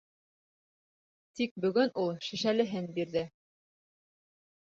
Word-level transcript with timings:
Тик 1.39 1.53
бөгөн 1.65 1.91
ул 2.03 2.09
шешәлеһен 2.29 2.87
бирҙе. 2.97 3.25